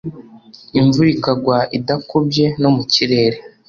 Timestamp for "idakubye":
1.77-2.45